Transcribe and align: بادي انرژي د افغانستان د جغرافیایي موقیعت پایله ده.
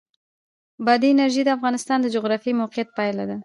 بادي 0.85 1.07
انرژي 1.11 1.41
د 1.45 1.49
افغانستان 1.57 1.97
د 2.01 2.07
جغرافیایي 2.15 2.59
موقیعت 2.61 2.89
پایله 2.97 3.23
ده. 3.29 3.37